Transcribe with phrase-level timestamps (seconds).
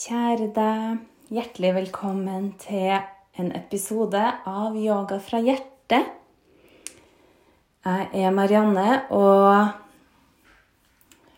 [0.00, 2.94] Kjære deg, hjertelig velkommen til
[3.36, 6.06] en episode av Yoga fra hjertet.
[7.84, 9.76] Jeg er Marianne og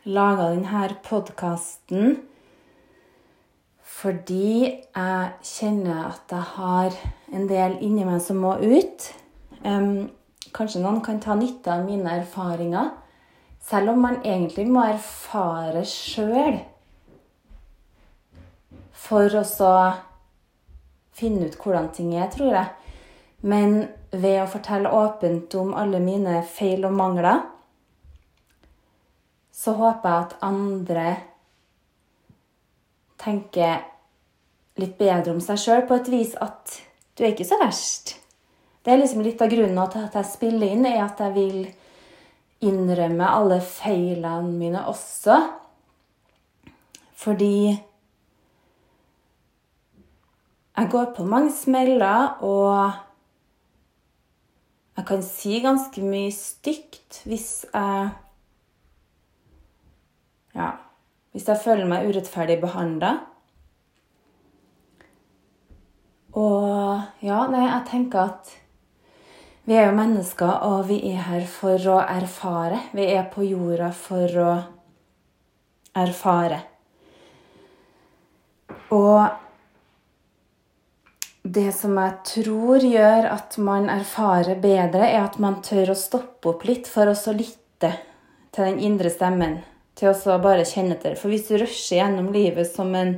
[0.07, 2.15] laga denne podkasten
[3.97, 7.03] fordi jeg kjenner at jeg har
[7.35, 9.13] en del inni meg som må ut.
[10.55, 12.95] Kanskje noen kan ta nytte av mine erfaringer,
[13.59, 16.63] selv om man egentlig må erfare sjøl
[19.03, 19.73] for å så
[21.17, 22.69] finne ut hvordan ting er, tror jeg.
[23.43, 27.43] Men ved å fortelle åpent om alle mine feil og mangler,
[29.53, 31.07] så håper jeg at andre
[33.23, 33.83] tenker
[34.81, 36.79] litt bedre om seg sjøl på et vis at
[37.15, 38.17] du er ikke så verst.
[38.83, 41.61] Det er liksom litt av grunnen til at jeg spiller inn, er at jeg vil
[42.67, 45.37] innrømme alle feilene mine også.
[47.23, 47.77] Fordi
[50.77, 52.93] jeg går på mange smeller, og
[54.97, 58.11] jeg kan si ganske mye stygt hvis jeg
[60.53, 60.71] Ja,
[61.33, 63.15] hvis jeg føler meg urettferdig behandla.
[66.37, 68.51] Og ja, nei, jeg tenker at
[69.65, 72.83] vi er jo mennesker, og vi er her for å erfare.
[72.93, 74.51] Vi er på jorda for å
[76.03, 76.59] erfare.
[78.93, 79.42] Og
[81.43, 86.53] det som jeg tror gjør at man erfarer bedre, er at man tør å stoppe
[86.53, 87.91] opp litt for å lytte
[88.55, 89.59] til den indre stemmen.
[89.99, 91.17] Til å bare kjenne etter.
[91.19, 93.17] For hvis du rusher gjennom livet som en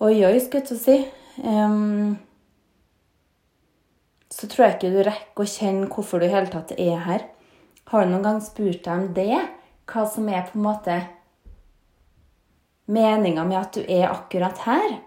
[0.00, 0.96] oi-oi, skulle jeg til å si
[1.44, 2.16] um,
[4.32, 7.26] Så tror jeg ikke du rekker å kjenne hvorfor du i hele tatt er her.
[7.92, 9.38] Har du noen gang spurt deg om det?
[9.88, 10.96] Hva som er på en måte
[12.88, 14.98] meninga med at du er akkurat her?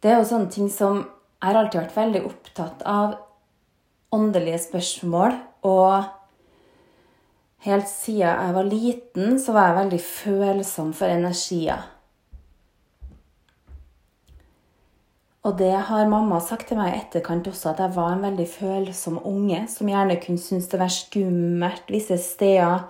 [0.00, 1.04] Det er jo sånne ting som
[1.40, 3.14] Jeg har alltid vært veldig opptatt av
[4.12, 5.38] åndelige spørsmål.
[5.64, 6.04] Og
[7.64, 11.86] helt siden jeg var liten, så var jeg veldig følsom for energier.
[15.48, 18.48] Og det har mamma sagt til meg i etterkant også, at jeg var en veldig
[18.52, 22.84] følsom unge som gjerne kunne synes det var skummelt visse steder.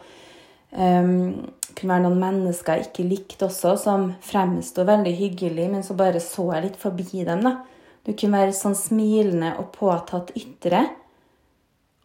[0.71, 5.97] Um, kunne være noen mennesker jeg ikke likte også, som fremsto veldig hyggelig, men så
[5.99, 7.43] bare så jeg litt forbi dem.
[7.47, 7.57] da.
[8.07, 10.87] Du kunne være sånn smilende og påtatt ytre,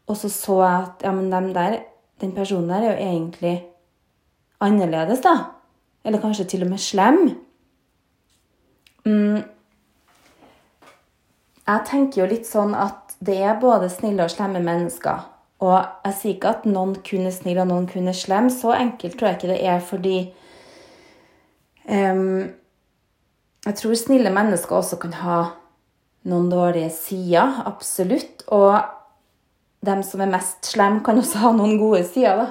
[0.05, 1.79] og så så jeg at ja, men dem der,
[2.21, 3.55] den personen der er jo egentlig
[4.61, 5.35] annerledes, da.
[6.05, 7.21] Eller kanskje til og med slem.
[9.05, 9.41] Mm.
[11.65, 15.25] Jeg tenker jo litt sånn at det er både snille og slemme mennesker.
[15.63, 18.49] Og jeg sier ikke at noen kun er snill og noen kun er slem.
[18.51, 20.17] Så enkelt tror jeg ikke det er, fordi
[21.87, 22.51] um,
[23.65, 25.39] Jeg tror snille mennesker også kan ha
[26.29, 28.43] noen dårlige sider, absolutt.
[28.53, 28.77] Og
[29.85, 32.47] dem som er mest slem, kan også ha noen gode sider, da.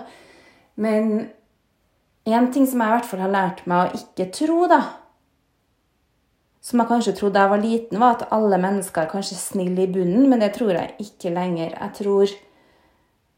[0.74, 1.30] Men
[2.26, 4.80] én ting som jeg i hvert fall har lært meg å ikke tro, da
[6.64, 9.84] Som jeg kanskje trodde da jeg var liten, var at alle mennesker er kanskje snille
[9.84, 11.74] i bunnen, men det tror jeg ikke lenger.
[11.76, 12.30] Jeg tror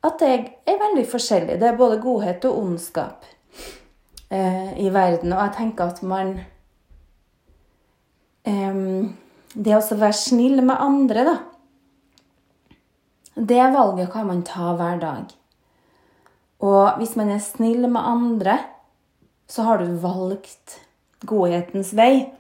[0.04, 0.28] at det
[0.68, 1.60] er veldig forskjellig.
[1.60, 3.24] Det er både godhet og ondskap
[4.30, 5.32] eh, i verden.
[5.32, 6.40] Og jeg tenker at man
[8.46, 8.74] eh,
[9.56, 11.36] Det å være snill med andre, da
[13.36, 15.24] Det valget kan man ta hver dag.
[16.60, 18.58] Og hvis man er snill med andre,
[19.48, 20.80] så har du valgt
[21.26, 22.32] godhetens vei.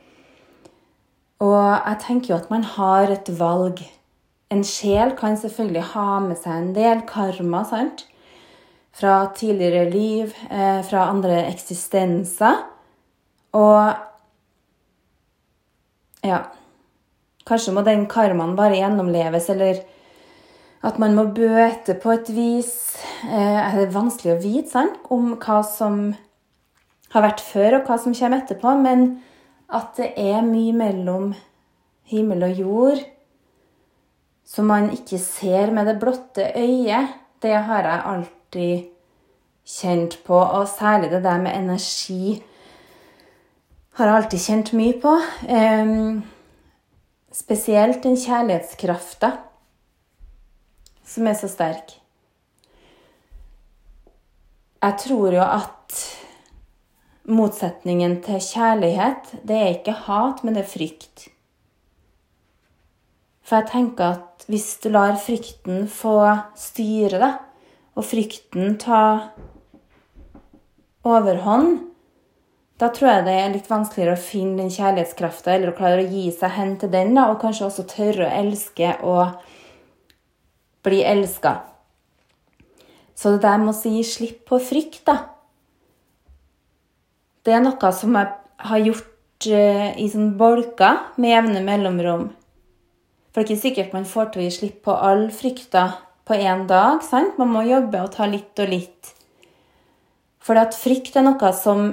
[1.44, 3.82] Og jeg tenker jo at man har et valg
[4.52, 8.04] en sjel kan selvfølgelig ha med seg en del karma, sant?
[8.96, 12.62] Fra tidligere liv, eh, fra andre eksistenser.
[13.52, 13.94] Og
[16.24, 16.44] ja
[17.46, 19.84] Kanskje må den karmaen bare gjennomleves, eller
[20.82, 22.96] at man må bøte på et vis.
[23.22, 24.98] Eh, er det vanskelig å vite sant?
[25.10, 26.16] om hva som
[27.10, 29.22] har vært før, og hva som kommer etterpå, men
[29.70, 31.34] at det er mye mellom
[32.10, 33.04] himmel og jord
[34.46, 38.86] som man ikke ser med det blotte øyet, det har jeg alltid
[39.66, 40.38] kjent på.
[40.38, 42.38] Og særlig det der med energi
[43.98, 45.16] har jeg alltid kjent mye på.
[45.50, 46.22] Um,
[47.34, 49.32] spesielt den kjærlighetskrafta
[51.06, 51.96] som er så sterk.
[54.82, 56.02] Jeg tror jo at
[57.26, 61.26] motsetningen til kjærlighet, det er ikke hat, men det er frykt.
[63.46, 66.18] For jeg tenker at hvis du lar frykten få
[66.58, 67.42] styre deg,
[67.96, 69.02] og frykten ta
[71.06, 71.86] overhånd,
[72.76, 76.10] Da tror jeg det er litt vanskeligere å finne den kjærlighetskrafta, eller å klare å
[76.12, 79.38] gi seg hen til den, da, og kanskje også tørre å elske og
[80.84, 81.54] bli elska.
[83.16, 85.16] Så det der med å gi slipp på frykt, da
[87.46, 88.28] Det er noe som jeg
[88.68, 92.24] har gjort uh, i sånn bolker med jevne mellomrom.
[93.36, 95.80] For det er ikke sikkert man får til å gi slipp på all frykta
[96.24, 97.02] på én dag.
[97.04, 97.34] sant?
[97.36, 99.10] Man må jobbe og ta litt og litt.
[100.40, 101.90] For at frykt er noe som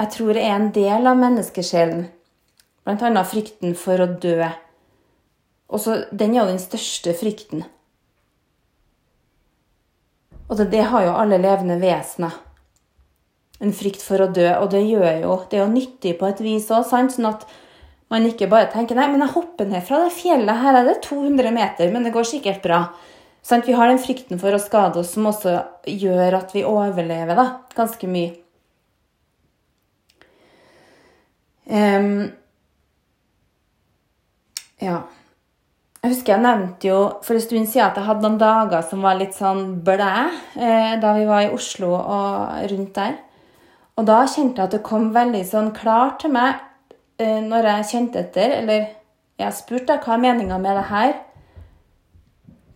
[0.00, 2.06] jeg tror er en del av menneskesjelen.
[2.80, 4.48] Blant annet frykten for å dø.
[5.68, 7.66] Også, den er jo den største frykten.
[10.48, 12.40] Og det, det har jo alle levende vesener.
[13.60, 14.48] En frykt for å dø.
[14.62, 17.44] Og det gjør jo Det er jo nyttig på et vis òg, sånn at
[18.12, 20.60] man ikke bare tenker nei, men jeg hopper ned fra det fjellet.
[20.60, 22.82] Her er det 200 meter, men det går sikkert bra.
[23.42, 25.56] Sånn, vi har den frykten for å skade oss som også
[25.88, 28.36] gjør at vi overlever da, ganske mye.
[31.72, 32.28] Um,
[34.82, 35.00] ja.
[36.02, 39.04] Jeg husker jeg nevnte jo for en stund siden at jeg hadde noen dager som
[39.06, 40.14] var litt sånn blæ
[40.58, 43.16] eh, da vi var i Oslo og rundt der.
[43.96, 46.58] Og da kjente jeg at det kom veldig sånn klart til meg
[47.46, 48.88] når jeg kjente etter, eller
[49.40, 51.12] jeg spurte hva er meninga med det her.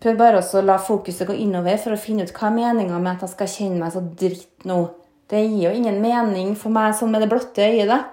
[0.03, 3.15] Prøv bare å la fokuset gå innover for å finne ut hva er meninga med
[3.15, 4.81] at jeg skal kjenne meg så dritt nå.
[5.27, 7.89] Det gir jo ingen mening for meg sånn med det blotte øyet.
[7.89, 8.03] da.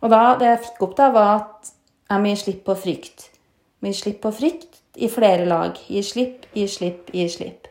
[0.00, 1.72] Og da, det jeg fikk opp, da, var at
[2.10, 3.26] jeg må gi slipp på frykt.
[3.80, 5.76] Må gi slipp på frykt i flere lag.
[5.88, 7.68] Gi slipp, gi slipp, gi slipp.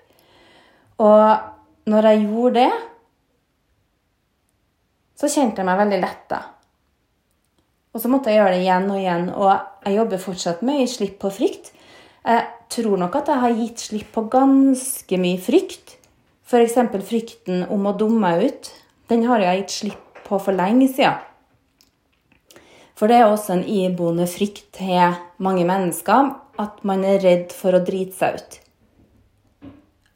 [1.01, 2.69] Og når jeg gjorde det,
[5.19, 6.39] så kjente jeg meg veldig letta.
[7.93, 10.83] Og så måtte jeg gjøre det igjen og igjen, og jeg jobber fortsatt med å
[10.83, 11.71] gi slipp på frykt.
[12.21, 15.95] Jeg tror nok at jeg har gitt slipp på ganske mye frykt.
[16.49, 16.77] F.eks.
[17.07, 18.69] frykten om å dumme meg ut.
[19.09, 21.25] Den har jeg gitt slipp på for lenge siden.
[22.99, 27.73] For det er også en iboende frykt til mange mennesker at man er redd for
[27.73, 28.57] å drite seg ut.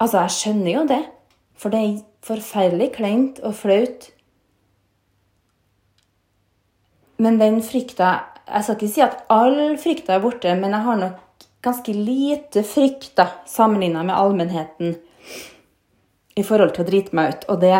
[0.04, 1.04] Altså, jeg skjønner jo det,
[1.56, 4.10] for det er forferdelig kleint og flaut.
[7.22, 8.14] Men den frykta
[8.44, 12.64] Jeg skal ikke si at all frykta er borte, men jeg har nok ganske lite
[12.68, 14.98] frykt sammenligna med allmennheten
[16.36, 17.46] i forhold til å drite meg ut.
[17.54, 17.78] Og det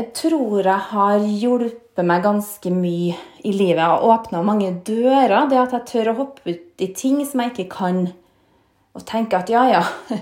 [0.00, 3.82] jeg tror jeg har hjulpet meg ganske mye i livet.
[3.84, 5.48] Og åpna mange dører.
[5.50, 7.98] Det at jeg tør å hoppe ut i ting som jeg ikke kan.
[8.96, 9.82] Og tenke at ja, ja,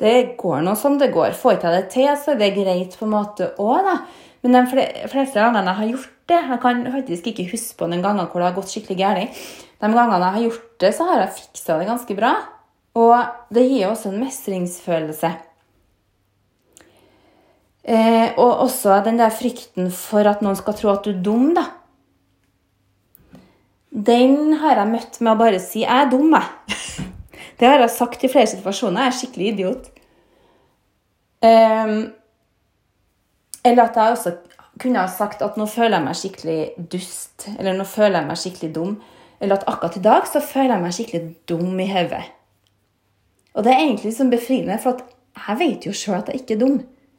[0.00, 1.36] det går nå som det går.
[1.36, 3.98] Får ikke jeg det til, så er det greit på en måte òg, da.
[4.48, 8.04] Men de fleste gangene jeg har gjort det Jeg kan faktisk ikke huske på den
[8.04, 9.42] gangen hvor det har gått skikkelig galt.
[9.80, 12.32] De gangene jeg har gjort det, så har jeg fiksa det ganske bra.
[12.98, 15.30] Og det gir også en mestringsfølelse.
[17.88, 21.52] Eh, og også den der frykten for at noen skal tro at du er dum,
[21.56, 21.64] da.
[23.88, 27.06] Den har jeg møtt med å bare si 'jeg er dum', jeg.
[27.58, 29.00] Det har jeg sagt i flere situasjoner.
[29.02, 29.88] Jeg er skikkelig idiot.
[31.42, 32.12] Um,
[33.64, 34.34] eller at jeg også
[34.78, 37.48] kunne ha sagt at nå føler jeg meg skikkelig dust.
[37.58, 38.98] Eller nå føler jeg meg skikkelig dum.
[39.40, 42.24] Eller at akkurat i dag så føler jeg meg skikkelig dum i hodet.
[43.58, 45.00] Og det er egentlig sånn befriende, for
[45.38, 46.78] jeg vet jo sjøl at jeg ikke er dum.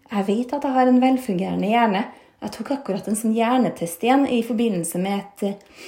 [0.09, 2.03] Jeg vet at jeg har en velfungerende hjerne.
[2.39, 5.81] Jeg tok akkurat en sånn hjernetest igjen i forbindelse med et eh,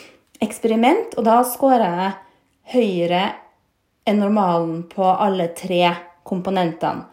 [0.44, 2.12] eksperiment, og da scora jeg
[2.74, 3.24] høyere
[4.08, 5.86] enn normalen på alle tre
[6.28, 7.08] komponentene.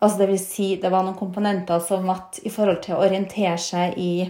[0.00, 3.56] Altså det vil si, det var noen komponenter som at i forhold til å orientere
[3.60, 4.28] seg i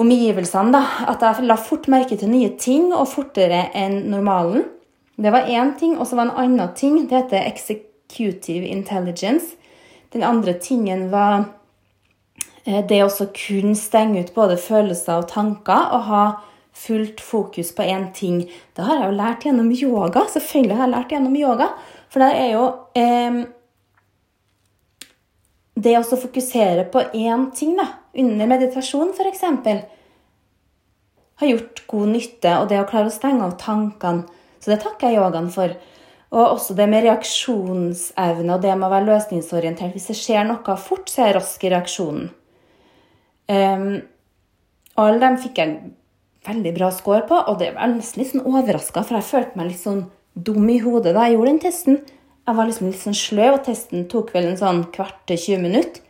[0.00, 4.64] omgivelsene, da, at jeg la fort merke til nye ting og fortere enn normalen.
[5.14, 7.04] Det var én ting, og så var en annen ting.
[7.06, 9.54] Det heter executive intelligence.
[10.10, 11.44] Den andre tingen var
[12.66, 16.24] eh, det å kunne stenge ut både følelser og tanker og ha
[16.74, 18.42] fullt fokus på én ting.
[18.74, 20.26] Det har jeg jo lært gjennom yoga.
[20.30, 21.68] Selvfølgelig har jeg lært gjennom yoga.
[22.10, 22.64] For det er jo
[22.98, 23.44] eh,
[25.74, 29.42] Det å fokusere på én ting da, under meditasjon, f.eks.,
[31.42, 32.52] har gjort god nytte.
[32.60, 34.28] Og det å klare å stenge av tankene.
[34.62, 35.74] Så det takker jeg yogaen for.
[36.34, 39.92] Og også det med reaksjonsevne og det med å være løsningsorientert.
[39.94, 42.30] Hvis det skjer noe fort, så er jeg rask i reaksjonen.
[43.44, 43.88] Um,
[44.96, 45.76] alle dem fikk jeg
[46.48, 49.70] veldig bra score på, og det var nesten litt sånn overraska, for jeg følte meg
[49.70, 50.04] litt sånn
[50.34, 52.00] dum i hodet da jeg gjorde den testen.
[52.44, 55.62] Jeg var liksom litt sånn sløv, og testen tok vel en sånn kvart til 20
[55.64, 56.02] minutter.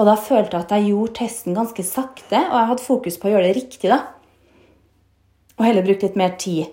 [0.00, 3.28] Og da følte jeg at jeg gjorde testen ganske sakte, og jeg hadde fokus på
[3.28, 3.98] å gjøre det riktig, da.
[5.58, 6.70] Og heller brukt litt mer tid.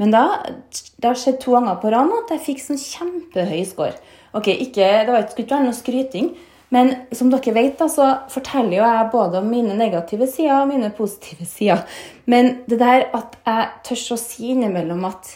[0.00, 0.22] Men da,
[0.70, 3.98] det har skjedd to ganger på rad at jeg fikk sånn kjempehøy score.
[4.32, 6.30] Ok, ikke, Det var ikke, noe skryting,
[6.70, 10.68] Men som dere vet, da, så forteller jo jeg både om mine negative sider og
[10.70, 11.82] mine positive sider.
[12.30, 15.32] Men det der at jeg tør å si innimellom at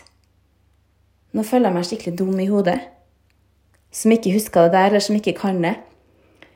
[1.34, 2.78] nå føler jeg meg skikkelig dum i hodet.
[3.94, 5.74] Som ikke husker det der, eller som ikke kan det.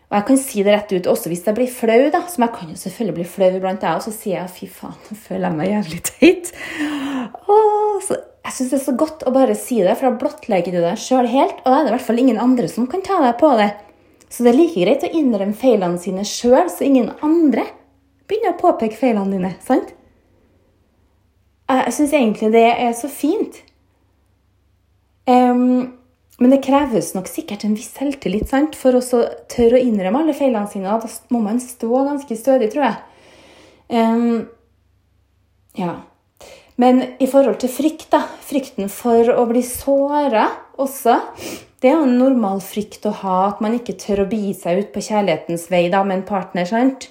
[0.08, 2.22] Og jeg kan si det rett ut også hvis jeg blir flau, da.
[2.30, 3.98] Som jeg kan jo selvfølgelig bli flau iblant, jeg.
[3.98, 6.52] Og så sier jeg fy faen, nå føler jeg meg jævlig teit.
[8.48, 11.02] Jeg syns det er så godt å bare si det, for da blottlegger du deg
[11.02, 11.60] sjøl helt.
[11.64, 13.68] Og da er det i hvert fall ingen andre som kan ta deg på det.
[14.32, 17.66] Så det er like greit å innrømme feilene sine sjøl, så ingen andre
[18.28, 19.54] begynner å påpeke feilene dine.
[19.64, 19.92] sant?
[21.68, 23.60] Jeg syns egentlig det er så fint.
[25.28, 25.98] Um,
[26.38, 28.76] men det kreves nok sikkert en viss selvtillit sant?
[28.78, 30.86] for å tørre å innrømme alle feilene sine.
[30.86, 33.00] Da må man stå ganske stødig, tror jeg.
[33.88, 34.46] Um,
[35.78, 35.96] ja.
[36.78, 40.46] Men i forhold til frykt, da, frykten for å bli såra
[40.78, 41.16] også
[41.82, 44.80] Det er jo en normal frykt å ha, at man ikke tør å begi seg
[44.82, 46.66] ut på kjærlighetens vei da, med en partner.
[46.66, 47.08] sant?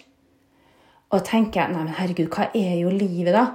[1.12, 3.46] Og tenker jeg, nei, men herregud, hva er jo livet, da?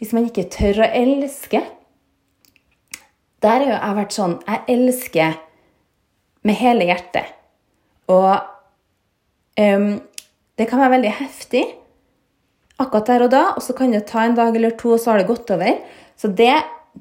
[0.00, 1.62] Hvis man ikke tør å elske?
[3.40, 5.38] Der har jeg vært sånn Jeg elsker
[6.46, 7.36] med hele hjertet.
[8.10, 8.32] Og
[9.60, 9.90] um,
[10.56, 11.64] det kan være veldig heftig
[12.80, 15.12] akkurat der og da, og så kan det ta en dag eller to, og så
[15.12, 15.80] har det gått over.
[16.16, 16.52] Så det,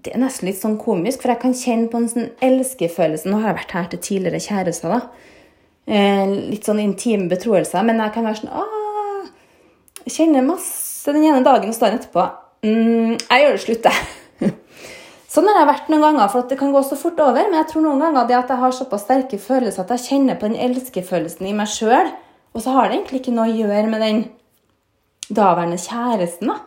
[0.04, 3.30] det er nesten litt sånn komisk, for jeg kan kjenne på en sånn elskefølelse.
[3.32, 5.30] Nå har jeg vært her til tidligere kjærester, da.
[5.90, 9.30] Eh, litt sånn intime betroelser, men jeg kan være sånn Åh,
[10.04, 12.26] jeg kjenner masse den ene dagen, og dagen etterpå
[12.68, 14.19] mm, Jeg gjør det slutt, jeg.
[15.30, 17.46] Sånn har jeg vært noen ganger, for det kan gå så fort over.
[17.46, 20.40] Men jeg tror noen ganger det at jeg har såpass sterke følelser at jeg kjenner
[20.40, 22.10] på den elskefølelsen i meg sjøl.
[22.56, 24.24] Og så har det egentlig ikke noe å gjøre med den
[25.30, 26.58] daværende kjæresten, da.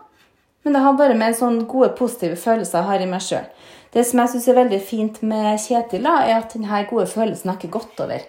[0.63, 3.49] Men det har bare med sånne gode, positive følelser jeg har i meg sjøl.
[3.93, 7.51] Det som jeg syns er veldig fint med Kjetil, da, er at denne gode følelsen
[7.51, 8.23] har ikke gått over.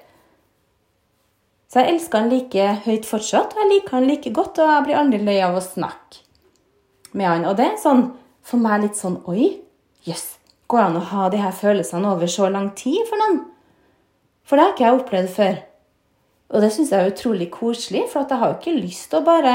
[1.72, 4.88] Så jeg elsker han like høyt fortsatt, og jeg liker han like godt, og jeg
[4.88, 6.26] blir aldri lei av å snakke
[7.14, 7.46] med han.
[7.50, 8.04] Og det er sånn,
[8.44, 9.48] for meg litt sånn Oi,
[10.04, 13.22] Jøss, yes, går det an å ha de her følelsene over så lang tid for
[13.22, 13.44] noen?
[14.44, 15.56] For det har ikke jeg opplevd før.
[16.54, 19.26] Og det syns jeg er utrolig koselig, for jeg har jo ikke lyst til å
[19.26, 19.54] bare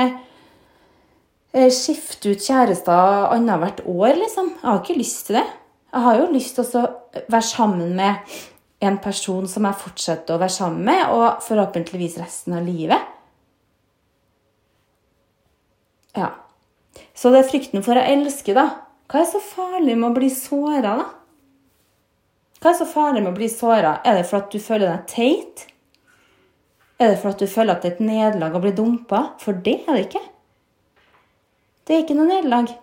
[1.52, 4.54] eh, skifte ut kjærester annethvert år, liksom.
[4.56, 5.44] Jeg har ikke lyst til det.
[5.92, 6.86] Jeg har jo lyst til å
[7.28, 8.34] være sammen med
[8.88, 13.14] en person som jeg fortsetter å være sammen med, og forhåpentligvis resten av livet.
[16.18, 16.32] Ja.
[17.14, 18.68] Så det er frykten for å elske, da,
[19.08, 21.06] hva er så farlig med å bli såra, da?
[22.58, 23.98] Hva er så farlig med å bli såra?
[24.04, 25.62] Er det for at du føler deg teit?
[26.98, 29.22] Er det for at du føler at det er et nederlag å bli dumpa?
[29.40, 30.24] For det er det ikke.
[31.86, 32.74] Det er ikke noe nederlag.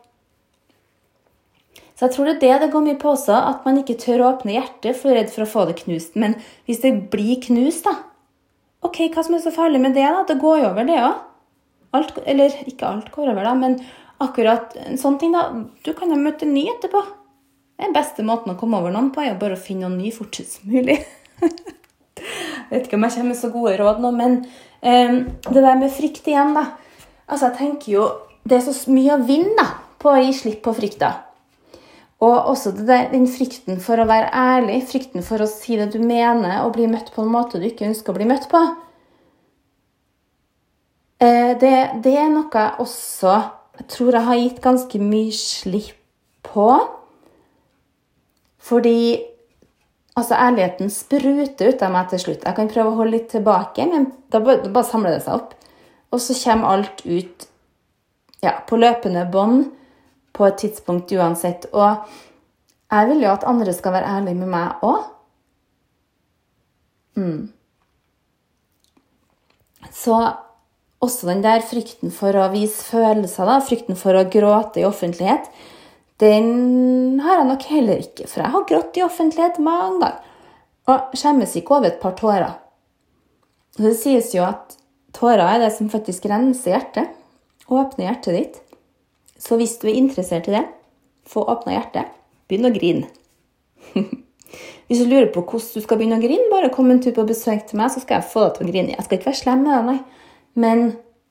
[1.95, 4.23] Så jeg tror det er det det går mye på også, at man ikke tør
[4.23, 6.17] å åpne hjertet for redd for å få det knust.
[6.19, 8.11] Men hvis det blir knust, da
[8.85, 10.19] Ok, hva som er så farlig med det, da?
[10.29, 11.23] Det går jo over, det òg.
[12.29, 13.79] Eller ikke alt går over, da, men
[14.23, 15.49] akkurat en sånn ting, da.
[15.85, 17.01] Du kan jo møte en ny etterpå.
[17.81, 20.11] Den beste måten å komme over noen på, er jo bare å finne noen ny
[20.15, 21.01] fortest mulig.
[21.41, 21.51] jeg
[22.71, 25.19] vet ikke om jeg kommer med så gode råd nå, men um,
[25.49, 26.69] det der med frykt igjen, da.
[27.25, 28.07] Altså, jeg tenker jo
[28.45, 31.07] Det er så mye å vinne da, på å gi slipp på frykta.
[32.21, 35.97] Og også der, den frykten for å være ærlig, frykten for å si det du
[35.99, 38.61] mener, og bli møtt på en måte du ikke ønsker å bli møtt på.
[41.25, 41.73] Eh, det,
[42.05, 43.33] det er noe også
[43.77, 45.97] jeg tror jeg har gitt ganske mye slipp
[46.45, 46.67] på.
[48.65, 48.99] Fordi
[50.15, 52.45] altså, ærligheten spruter ut av meg til slutt.
[52.45, 55.55] Jeg kan prøve å holde litt tilbake, men da bare, samler det seg opp.
[56.13, 57.49] Og så kommer alt ut
[58.45, 59.67] ja, på løpende bånd
[60.35, 61.67] på et tidspunkt uansett.
[61.73, 62.07] Og
[62.91, 65.03] jeg vil jo at andre skal være ærlige med meg òg.
[67.15, 67.51] Mm.
[69.95, 70.17] Så
[71.03, 75.49] også den der frykten for å vise følelser, da, frykten for å gråte i offentlighet,
[76.23, 78.29] den har jeg nok heller ikke.
[78.31, 80.21] For jeg har grått i offentlighet mange ganger.
[80.91, 82.53] Og skjemmes ikke over et par tårer.
[83.75, 84.77] Og det sies jo at
[85.15, 87.11] tårer er det som faktisk renser hjertet.
[87.67, 88.61] Åpner hjertet ditt.
[89.41, 90.63] Så hvis du er interessert i det,
[91.27, 92.13] få åpna hjertet.
[92.47, 93.09] Begynn å grine.
[94.87, 97.27] hvis du lurer på hvordan du skal begynne å grine, bare kom en tur på
[97.27, 98.95] besøk til meg, så skal jeg få deg til å grine.
[98.95, 100.23] Jeg skal ikke være slem med deg, nei.
[100.55, 100.85] Men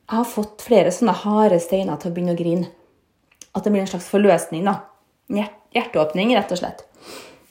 [0.04, 2.68] jeg har fått flere sånne harde steiner til å begynne å grine.
[3.56, 4.66] At det blir en slags forløsning.
[4.68, 4.82] da.
[5.74, 6.84] Hjerteåpning, rett og slett.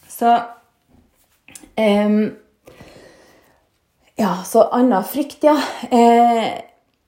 [0.07, 0.29] Så
[1.77, 2.19] um,
[4.19, 5.57] Ja, så anna frykt, ja.
[5.89, 6.61] Eh,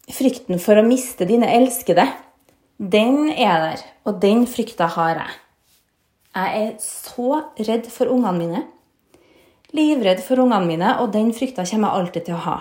[0.09, 2.07] frykten for å miste dine elskede,
[2.77, 3.83] den er der.
[4.09, 5.35] Og den frykta har jeg.
[6.35, 8.63] Jeg er så redd for ungene mine.
[9.75, 12.57] Livredd for ungene mine, og den frykta kommer jeg alltid til å ha.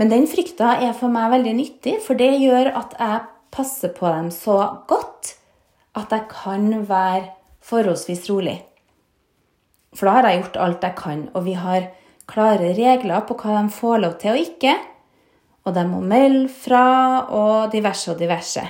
[0.00, 3.20] Men den frykta er for meg veldig nyttig, for det gjør at jeg
[3.52, 4.56] passer på dem så
[4.88, 5.34] godt
[5.98, 7.26] at jeg kan være
[7.68, 8.56] forholdsvis rolig.
[9.92, 11.90] For da har jeg gjort alt jeg kan, og vi har
[12.30, 14.74] klare regler på hva de får lov til og ikke.
[15.68, 16.84] Og de må melde fra
[17.36, 18.62] og diverse og diverse.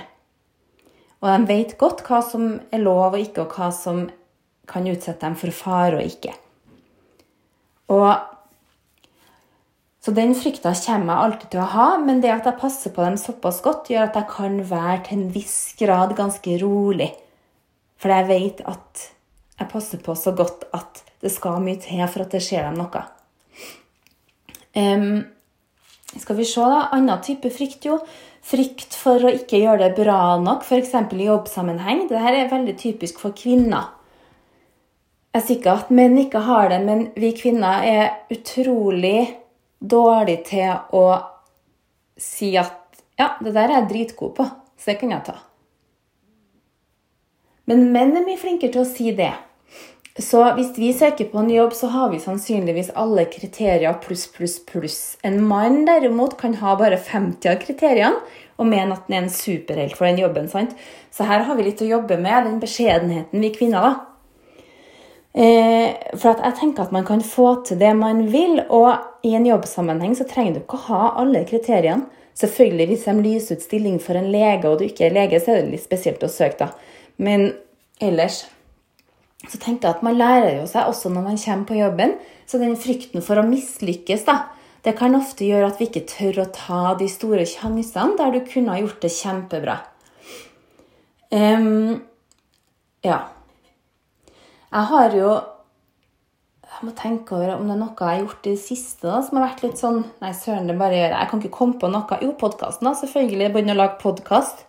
[1.21, 4.03] Og de vet godt hva som er lov og ikke, og hva som
[4.67, 6.33] kan utsette dem for fare og ikke.
[7.93, 8.09] Og
[10.01, 13.03] så den frykta kommer jeg alltid til å ha, men det at jeg passer på
[13.05, 17.11] dem såpass godt, gjør at jeg kan være til en viss grad ganske rolig.
[18.01, 19.03] For jeg vet at
[19.59, 22.79] jeg passer på så godt at det skal mye til for at det skjer dem
[22.81, 23.03] noe.
[24.73, 25.21] Um,
[26.17, 26.87] skal vi se, da.
[26.97, 27.99] Annen type frykt, jo.
[28.41, 30.95] Frykt for å ikke gjøre det bra nok, f.eks.
[30.97, 32.07] i jobbsammenheng.
[32.09, 33.93] Dette er veldig typisk for kvinner.
[35.31, 39.29] Jeg er sikker at menn ikke har det, men vi kvinner er utrolig
[39.81, 41.05] dårlige til å
[42.21, 42.77] si at
[43.19, 44.45] ja, det der er jeg dritgod på,
[44.77, 45.37] så det kan jeg ta.
[47.69, 49.33] Men menn er mye flinkere til å si det.
[50.19, 54.57] Så hvis vi søker på en jobb, så har vi sannsynligvis alle kriterier pluss, pluss,
[54.67, 54.99] pluss.
[55.23, 58.19] En mann derimot kan ha bare 50 av kriteriene
[58.59, 60.49] og mene at han er en superhelt for den jobben.
[60.51, 60.75] sant?
[61.15, 64.10] Så her har vi litt å jobbe med, den beskjedenheten vi kvinner, da.
[65.31, 69.47] Eh, for jeg tenker at man kan få til det man vil, og i en
[69.47, 72.09] jobbsammenheng så trenger du ikke å ha alle kriteriene.
[72.37, 75.53] Selvfølgelig hvis de lyser ut stilling for en lege, og du ikke er lege, så
[75.53, 76.71] er det litt spesielt å søke, da.
[77.21, 77.51] Men
[78.01, 78.45] ellers
[79.49, 82.15] så tenker jeg at man lærer jo seg også når man kommer på jobben.
[82.45, 84.37] Så den frykten for å mislykkes, da,
[84.85, 88.41] det kan ofte gjøre at vi ikke tør å ta de store sjansene der du
[88.45, 89.77] kunne ha gjort det kjempebra.
[91.31, 92.01] Um,
[93.05, 93.21] ja.
[94.71, 95.31] Jeg har jo
[96.71, 99.19] Jeg må tenke over om det er noe jeg har gjort i det siste da,
[99.25, 101.17] som har vært litt sånn Nei, søren, det bare gjør jeg.
[101.17, 102.19] Jeg kan ikke komme på noe.
[102.23, 102.93] Jo, podkasten, da.
[102.95, 103.49] Selvfølgelig.
[103.51, 104.63] Begynne å lage podkast.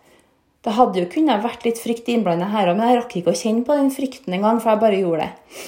[0.63, 3.39] Det hadde jo kunnet vært litt frykt innblanda her òg, men jeg rakk ikke å
[3.39, 5.63] kjenne på den frykten engang, for jeg bare gjorde det.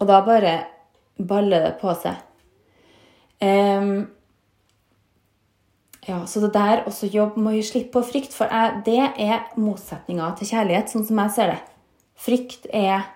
[0.00, 0.54] Og da bare
[1.16, 2.18] baller det på seg.
[3.44, 3.94] Um,
[6.08, 9.00] ja, Så det der også jobb med å gi slipp på frykt, for jeg, det
[9.00, 11.60] er motsetninga til kjærlighet, sånn som jeg ser det.
[12.24, 13.08] Frykt er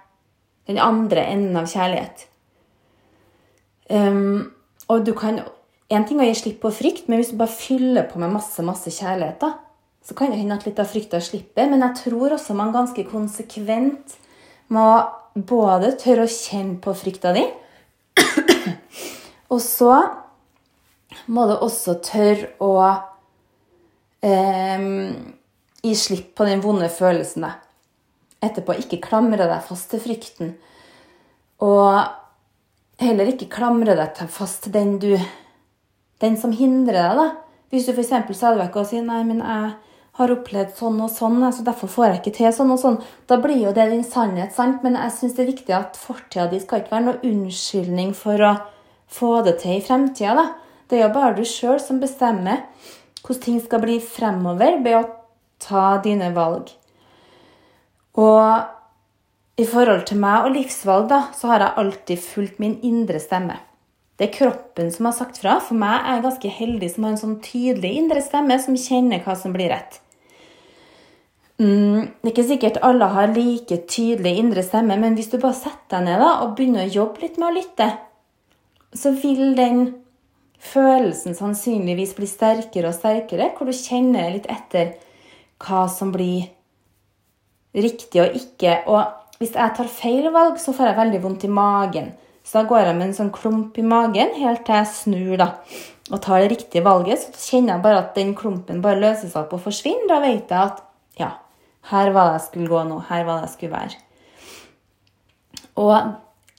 [0.68, 2.26] den andre enden av kjærlighet.
[3.88, 4.52] Um,
[4.88, 5.40] og du kan
[5.88, 8.28] En ting er å gi slipp på frykt, men hvis du bare fyller på med
[8.28, 9.54] masse, masse kjærlighet, da,
[10.04, 11.64] så kan det hende at litt av frykta slipper.
[11.70, 14.18] Men jeg tror også man ganske konsekvent
[14.68, 14.84] må
[15.32, 17.46] både tørre å kjenne på frykta di,
[19.52, 19.94] og så
[21.32, 22.74] må du også tørre å
[24.28, 25.16] um,
[25.80, 27.48] gi slipp på den vonde følelsen.
[27.48, 27.54] Da.
[28.44, 30.54] Etterpå ikke klamre deg fast til frykten.
[31.64, 31.98] Og
[33.02, 35.12] heller ikke klamre deg fast til den du
[36.18, 37.26] Den som hindrer deg, da.
[37.70, 38.10] Hvis du f.eks.
[38.34, 39.76] stadig vekk sier 'nei, men jeg'
[40.18, 42.96] har opplevd sånn og sånn, så derfor får jeg ikke til sånn og sånn.
[43.30, 44.82] Da blir jo det din sannhet, sant?
[44.82, 48.42] Men jeg syns det er viktig at fortida di skal ikke være noen unnskyldning for
[48.42, 48.56] å
[49.06, 50.34] få det til i fremtida.
[50.34, 50.46] da.
[50.88, 52.64] Det er jo bare du sjøl som bestemmer
[53.22, 55.06] hvordan ting skal bli fremover ved å
[55.60, 56.72] ta dine valg.
[58.18, 63.20] Og i forhold til meg og livsvalg, da, så har jeg alltid fulgt min indre
[63.22, 63.58] stemme.
[64.18, 65.58] Det er kroppen som har sagt fra.
[65.62, 69.22] For meg er jeg ganske heldig som har en sånn tydelig indre stemme som kjenner
[69.22, 70.00] hva som blir rett.
[71.58, 75.58] Mm, det er ikke sikkert alle har like tydelig indre stemme, men hvis du bare
[75.58, 77.88] setter deg ned da, og begynner å jobbe litt med å lytte,
[78.94, 79.80] så vil den
[80.62, 84.94] følelsen sannsynligvis bli sterkere og sterkere, hvor du kjenner litt etter
[85.62, 86.46] hva som blir
[87.84, 88.80] riktig og ikke.
[88.90, 92.10] Og hvis jeg tar feil valg, så får jeg veldig vondt i magen.
[92.42, 95.48] Så da går jeg med en sånn klump i magen helt til jeg snur da,
[96.08, 97.20] og tar det riktige valget.
[97.20, 100.08] Så kjenner jeg bare at den klumpen bare løser seg opp og forsvinner.
[100.08, 100.80] Da vet jeg at
[101.20, 101.34] ja,
[101.90, 103.02] her var det jeg skulle gå nå.
[103.10, 104.00] Her var det jeg skulle være.
[105.78, 105.94] Og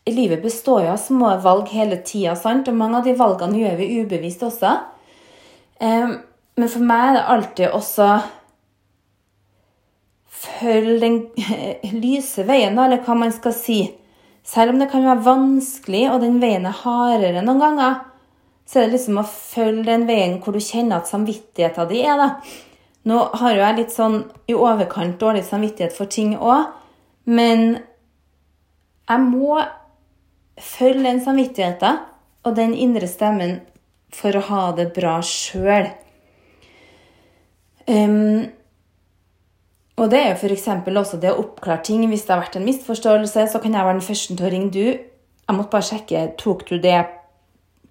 [0.10, 3.89] livet består jo av små valg hele tida, og mange av de valgene gjør vi
[3.99, 4.77] ubevisst også.
[5.82, 8.08] Men for meg er det alltid også
[10.39, 11.17] følge den
[12.04, 13.80] lyse veien, eller hva man skal si.
[14.45, 17.99] Selv om det kan være vanskelig, og den veien er hardere noen ganger,
[18.69, 22.21] så er det liksom å følge den veien hvor du kjenner at samvittigheten din er.
[22.21, 22.30] da.
[23.10, 26.69] Nå har jo jeg litt sånn i overkant dårlig samvittighet for ting òg,
[27.30, 27.80] men
[29.10, 29.58] jeg må
[30.60, 32.04] følge den samvittigheten
[32.45, 33.60] og den indre stemmen
[34.13, 35.89] for å ha det bra sjøl.
[37.89, 38.49] Um,
[40.00, 40.68] og det er jo f.eks.
[40.88, 42.04] også det å oppklare ting.
[42.10, 44.72] Hvis det har vært en misforståelse, så kan jeg være den første til å ringe
[44.74, 44.86] du.
[45.50, 47.00] Jeg måtte bare sjekke tok du det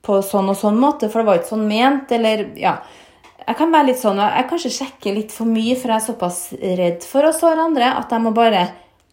[0.07, 2.79] på sånn og sånn måte, for det var ikke sånn ment, eller ja.
[3.49, 6.07] Jeg kan være litt sånn, og jeg kanskje sjekker litt for mye, for jeg er
[6.07, 6.41] såpass
[6.81, 8.67] redd for å såre andre at jeg må bare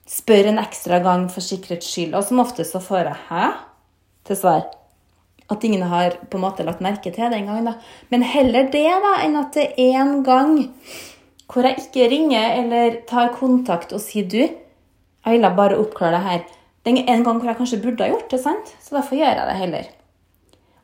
[0.09, 2.15] spørre en ekstra gang for sikkerhets skyld.
[2.17, 3.53] Og som ofte så får jeg 'hæ?'
[4.25, 4.65] til svar.
[5.49, 7.75] At ingen har på en måte lagt merke til det engang.
[8.09, 10.69] Men heller det da, enn at det én en gang
[11.51, 14.41] hvor jeg ikke ringer eller tar kontakt og sier 'du,
[15.25, 16.47] jeg ville bare oppklare det her'.
[16.85, 18.75] Det er en gang hvor jeg kanskje burde ha gjort det, sant?
[18.81, 19.85] så derfor gjør jeg det heller.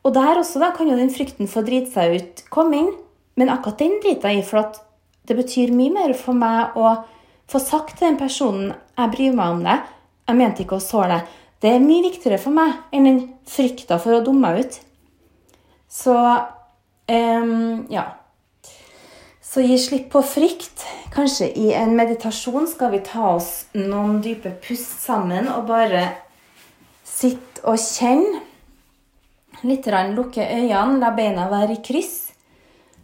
[0.02, 2.92] Og der også da, kan jo den frykten for å drite seg ut komme inn.
[3.38, 4.72] Men akkurat den driter jeg i, for
[5.28, 7.04] det betyr mye mer for meg å
[7.46, 9.78] få sagt til den personen jeg bryr meg om det,
[10.26, 11.38] jeg mente ikke å såre deg.
[11.62, 14.78] Det er mye viktigere for meg enn den frykta for å dumme meg ut.
[15.92, 18.06] Så um, ja.
[19.52, 20.80] Så gi slipp på frykt.
[21.12, 26.06] Kanskje i en meditasjon skal vi ta oss noen dype pust sammen og bare
[27.04, 28.40] sitte og kjenne.
[29.68, 29.84] Litt
[30.16, 32.32] lukke øynene, la beina være i kryss.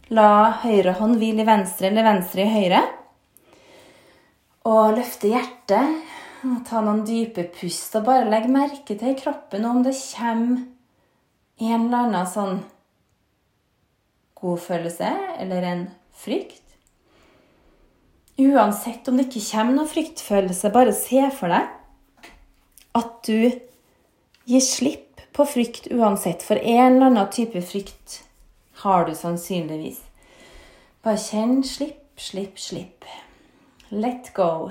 [0.08, 2.80] La høyre hånd hvile i venstre eller venstre i høyre.
[4.72, 6.00] Og løfte hjertet.
[6.48, 10.64] Og ta noen dype pust og bare legg merke til i kroppen om det kommer
[11.60, 12.60] en eller annen sånn
[14.40, 16.64] god følelse eller en frykt.
[18.38, 21.74] Uansett om det ikke kommer noen fryktfølelse, bare se for deg
[22.98, 23.50] at du
[24.48, 26.42] gir slipp på frykt uansett.
[26.42, 28.22] For en eller annen type frykt
[28.82, 30.00] har du sannsynligvis.
[31.02, 33.06] Bare kjenn slipp, slipp, slipp.
[33.90, 34.70] Let go.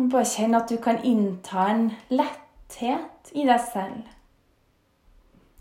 [0.00, 4.06] Bare kjenn at du kan innta en letthet i deg selv.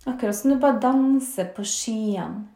[0.05, 2.47] Akkurat som du bare danser på skyene.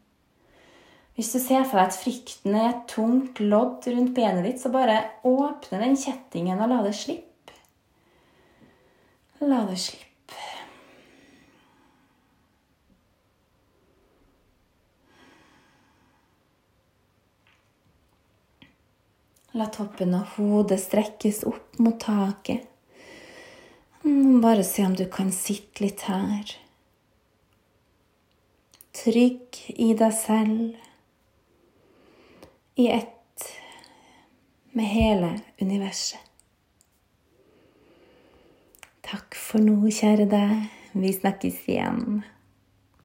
[1.14, 4.72] Hvis du ser for deg at frykten er et tungt lodd rundt benet ditt, så
[4.74, 4.96] bare
[5.30, 7.54] åpne den kjettingen og la det slippe.
[9.44, 10.10] La det slippe.
[19.54, 22.66] La toppen av hodet strekkes opp mot taket.
[24.02, 26.58] Bare se om du kan sitte litt her.
[28.94, 30.76] Trygg i deg selv.
[32.78, 33.48] I ett
[34.74, 36.22] med hele universet.
[39.04, 40.70] Takk for nå, kjære deg.
[40.94, 42.24] Vi snakkes igjen.